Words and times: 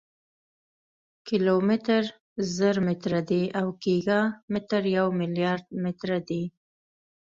کیلومتر 1.27 2.03
زر 2.55 2.75
متره 2.85 3.21
دی 3.29 3.43
او 3.59 3.67
ګیګا 3.83 4.21
متر 4.51 4.83
یو 4.97 5.07
ملیارډ 5.19 5.63
متره 5.83 6.19
دی. 6.27 6.43